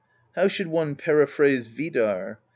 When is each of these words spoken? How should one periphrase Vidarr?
How 0.35 0.47
should 0.47 0.65
one 0.65 0.95
periphrase 0.95 1.67
Vidarr? 1.67 2.37